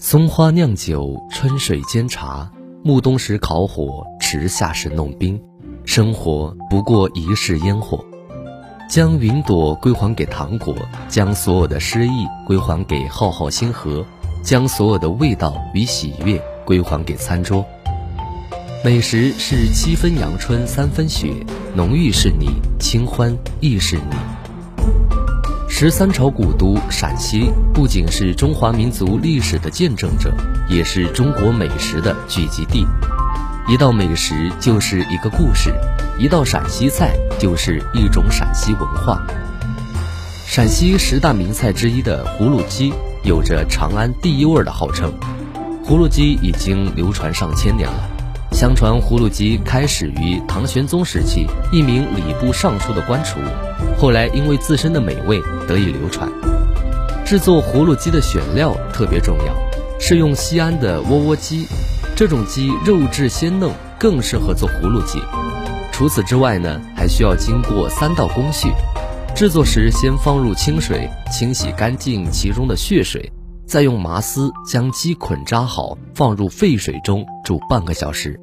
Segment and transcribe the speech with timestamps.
[0.00, 2.48] 松花酿酒，春水煎茶，
[2.84, 5.40] 暮冬时烤火，迟夏时弄冰。
[5.84, 8.04] 生活不过一世烟火。
[8.88, 10.72] 将云朵归还给糖果，
[11.08, 14.06] 将所有的诗意归还给浩浩星河，
[14.40, 17.66] 将所有的味道与喜悦归还给餐桌。
[18.84, 21.34] 美食是七分阳春三分雪，
[21.74, 22.46] 浓郁是你，
[22.78, 24.37] 清欢亦是你。
[25.80, 30.34] 十三朝古都陕西，不仅是中华民族历史的见证者，
[30.68, 32.84] 也是中国美食的聚集地。
[33.68, 35.72] 一道美食就是一个故事。
[36.18, 39.24] 一道陕西菜就是一种陕西文化。
[40.48, 45.12] 陕西十大名菜之一的葫芦鸡，有着长安第一味的号称。
[45.86, 48.17] 葫芦鸡已经流传上千年了。
[48.52, 53.38] 相传葫芦鸡开始于唐玄宗时期，一名礼部尚书的官厨，
[53.96, 56.28] 后来因为自身的美味得以流传。
[57.24, 59.54] 制作葫芦鸡的选料特别重要，
[60.00, 61.66] 是用西安的窝窝鸡，
[62.16, 65.20] 这种鸡肉质鲜嫩，更适合做葫芦鸡。
[65.92, 68.72] 除此之外呢，还需要经过三道工序。
[69.36, 73.30] 制作时，先放入清水清洗干净其中的血水，
[73.68, 78.40] 再用麻丝将鸡捆扎好，放入沸水中煮半个小时。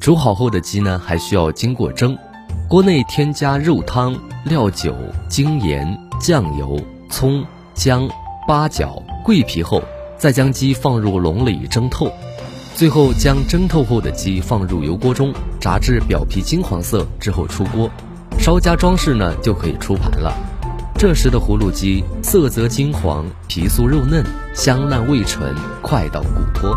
[0.00, 2.16] 煮好后的鸡呢，还需要经过蒸，
[2.66, 4.96] 锅内添加肉汤、料酒、
[5.28, 5.86] 精盐、
[6.18, 8.08] 酱油、葱、姜、
[8.48, 9.82] 八角、桂皮后，
[10.16, 12.10] 再将鸡放入笼里蒸透。
[12.74, 15.30] 最后将蒸透后的鸡放入油锅中
[15.60, 17.90] 炸至表皮金黄色之后出锅，
[18.38, 20.34] 稍加装饰呢就可以出盘了。
[20.98, 26.74] 这时的葫芦鸡色泽金黄，皮酥肉嫩，香烂味醇，快到骨脱，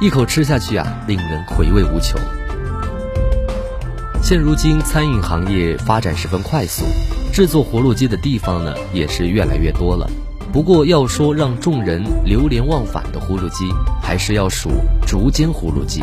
[0.00, 2.18] 一口吃下去啊，令人回味无穷。
[4.22, 6.86] 现如今餐饮行业发展十分快速，
[7.34, 10.08] 制作葫芦鸡的地方呢也是越来越多了。
[10.50, 13.66] 不过要说让众人流连忘返的葫芦鸡，
[14.00, 14.70] 还是要数
[15.06, 16.02] 竹间葫芦鸡。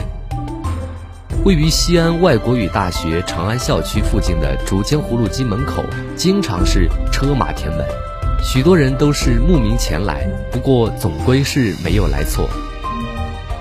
[1.47, 5.81] 位于西安外国语大学长安校区附近的竹间葫芦鸡门口，
[6.13, 7.87] 经常是车马填门，
[8.43, 10.27] 许多人都是慕名前来。
[10.51, 12.49] 不过总归是没有来错。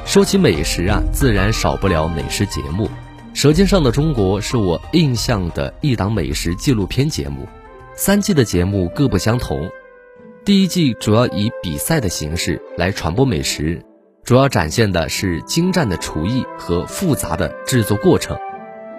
[0.04, 2.86] 说起美食啊，自然少不了美食节目。
[3.32, 7.46] 《舌尖上的中国》是我印象的一档美食纪录片节目，
[7.94, 9.70] 三季的节目各不相同。
[10.44, 13.80] 第一季主要以比赛的形式来传播美食，
[14.26, 18.36] 主要展现的是精湛的厨艺和复杂的制作过程。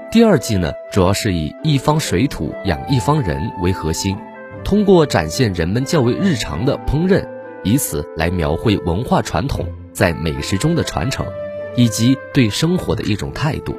[0.10, 4.18] 第二季呢，主要是以一方水土养一方人为核心，
[4.64, 7.28] 通过展现人们较为日常的烹饪，
[7.62, 11.28] 以此来描绘文化传统在美食中的传承，
[11.76, 13.76] 以及对生活的一种态度。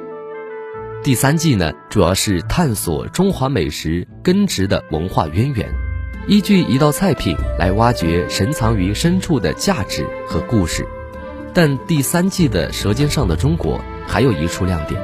[1.01, 5.67] 第三季呢，主要是探索中华美食根植的文化渊源。
[6.27, 10.85] 依据一道菜品来挖掘深藏于深处的价值和故事，
[11.53, 13.77] 但第三季的《舌尖上的中国》
[14.07, 15.01] 还有一处亮点：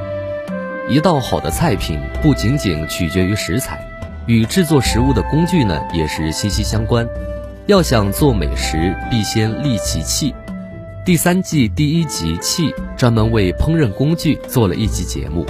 [0.88, 3.84] 一道好的菜品不仅仅取决于食材，
[4.26, 7.06] 与制作食物的工具呢也是息息相关。
[7.66, 10.34] 要想做美食，必先利其器。
[11.04, 15.44] 第三季第一集器专门为烹饪工具做了一集节目，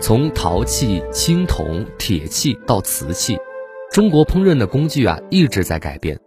[0.00, 3.38] 从陶器、青铜、铁器到瓷器。
[3.92, 6.18] 中国烹饪的工具啊一直在改变，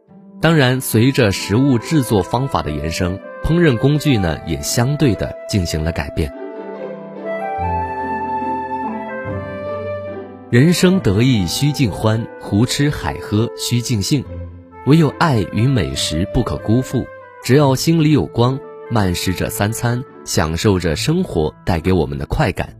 [0.41, 6.31] 当然，随着食物制作方法的延伸，烹饪工具呢也相对的进行了改变。
[10.49, 14.23] 人生得意须尽欢，胡吃海喝须尽兴，
[14.85, 17.05] 唯有爱与美食不可辜负。
[17.43, 18.59] 只要心里有光，
[18.89, 22.75] 慢食着三餐，享受着生活带给我们的快感。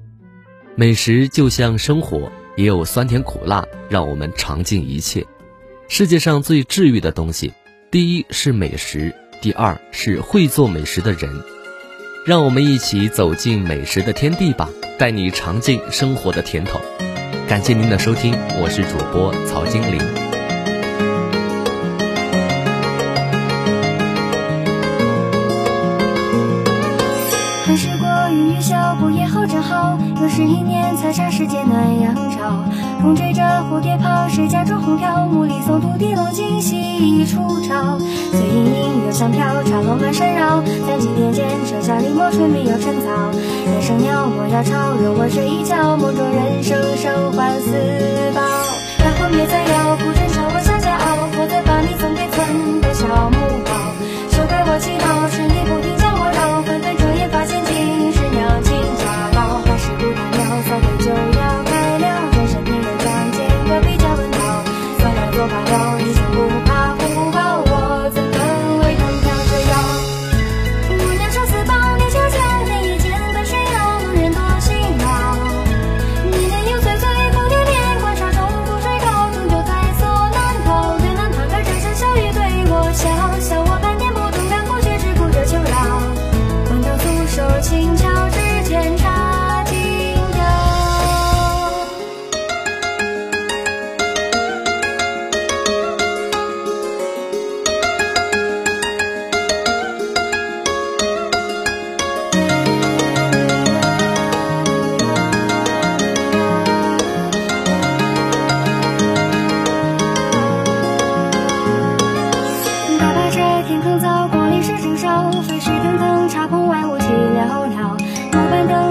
[0.75, 2.31] 美食就像生活。
[2.55, 5.25] 也有酸甜苦辣，让我们尝尽一切。
[5.87, 7.51] 世界上最治愈的东西，
[7.89, 9.11] 第一是美食，
[9.43, 11.29] 第二是会做美食的人。
[12.25, 16.79] 让我们一起走进美食的天地吧，带你尝尽生活的甜头。
[17.45, 19.99] 感谢您的收听，我是主播曹金玲。
[30.21, 32.63] 又是一年才杀世间暖阳照，
[33.03, 35.25] 风吹着蝴蝶跑，谁家种红飘？
[35.25, 37.99] 木里松土地龙惊喜一出巢。
[37.99, 40.63] 碎盈盈，又香飘，茶楼满山绕。
[40.87, 43.29] 三更点间，舍下梨墨春没有春草。
[43.67, 45.97] 夜声鸟，莫要吵，容我睡一觉。
[45.97, 46.63] 梦中人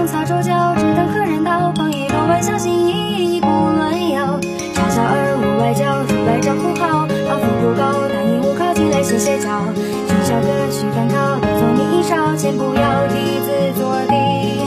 [0.03, 4.37] 风擦桌角，只等客人到，捧一碗小心翼翼不乱摇。
[4.73, 9.63] 茶小二我外叫，出来招呼好，仿佛不高，但鹦鹉靠近来歇歇脚。
[9.73, 14.13] 君笑哥去赶考，送你一勺，先不要弟子做笛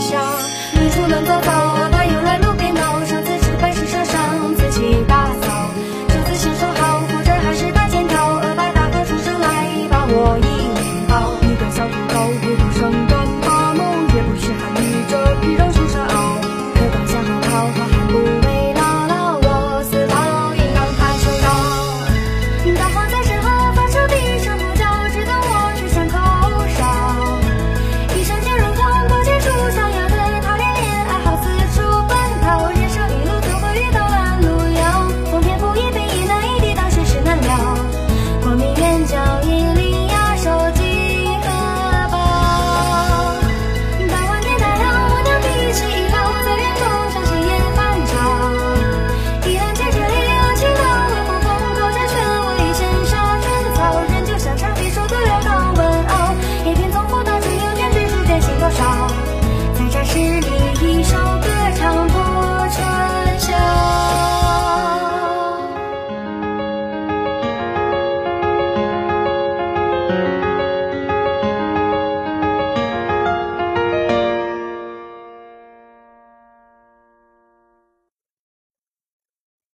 [0.00, 0.16] 箫，
[0.72, 1.65] 四处乱走走。